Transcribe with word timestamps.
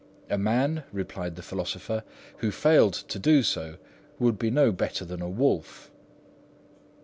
"A 0.31 0.37
man," 0.39 0.83
replied 0.91 1.35
the 1.35 1.43
philosopher, 1.43 2.03
"who 2.37 2.49
failed 2.49 2.93
to 2.95 3.19
do 3.19 3.43
so, 3.43 3.77
would 4.17 4.39
be 4.39 4.49
no 4.49 4.71
better 4.71 5.05
than 5.05 5.21
a 5.21 5.29
wolf." 5.29 5.91